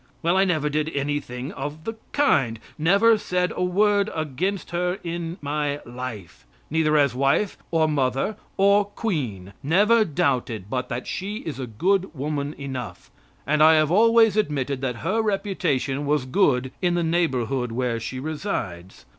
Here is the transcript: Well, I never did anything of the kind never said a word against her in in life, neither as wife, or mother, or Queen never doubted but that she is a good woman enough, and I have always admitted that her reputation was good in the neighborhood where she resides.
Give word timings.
Well, 0.23 0.35
I 0.35 0.45
never 0.45 0.67
did 0.67 0.89
anything 0.95 1.51
of 1.51 1.83
the 1.83 1.93
kind 2.11 2.59
never 2.75 3.19
said 3.19 3.53
a 3.55 3.63
word 3.63 4.09
against 4.15 4.71
her 4.71 4.97
in 5.03 5.37
in 5.43 5.79
life, 5.85 6.47
neither 6.71 6.97
as 6.97 7.13
wife, 7.13 7.55
or 7.69 7.87
mother, 7.87 8.35
or 8.57 8.85
Queen 8.85 9.53
never 9.61 10.03
doubted 10.03 10.71
but 10.71 10.89
that 10.89 11.05
she 11.05 11.41
is 11.45 11.59
a 11.59 11.67
good 11.67 12.15
woman 12.15 12.55
enough, 12.57 13.11
and 13.45 13.61
I 13.61 13.75
have 13.75 13.91
always 13.91 14.35
admitted 14.35 14.81
that 14.81 14.95
her 15.05 15.21
reputation 15.21 16.07
was 16.07 16.25
good 16.25 16.71
in 16.81 16.95
the 16.95 17.03
neighborhood 17.03 17.71
where 17.71 17.99
she 17.99 18.19
resides. 18.19 19.05